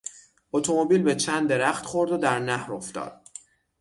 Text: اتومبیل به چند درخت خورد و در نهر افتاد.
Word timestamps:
اتومبیل 0.53 1.03
به 1.03 1.15
چند 1.15 1.49
درخت 1.49 1.85
خورد 1.85 2.11
و 2.11 2.17
در 2.17 2.39
نهر 2.39 2.73
افتاد. 2.73 3.21